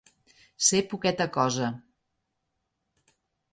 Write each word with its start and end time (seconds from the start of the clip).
Ser 0.67 0.79
poqueta 0.93 1.27
cosa. 1.37 1.69